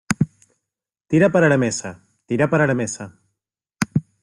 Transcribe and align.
tira 1.07 1.31
para 1.31 1.47
la 1.47 1.59
mesa, 1.59 2.01
tira 2.25 2.49
para 2.49 2.65
la 2.65 2.73
mesa. 2.73 3.19